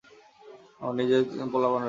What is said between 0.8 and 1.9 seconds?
নিজের পোলাপান রয়েছে।